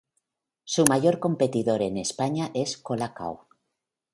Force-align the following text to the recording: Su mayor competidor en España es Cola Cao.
Su 0.63 0.83
mayor 0.87 1.19
competidor 1.19 1.83
en 1.83 1.95
España 1.97 2.49
es 2.55 2.75
Cola 2.75 3.13
Cao. 3.13 3.47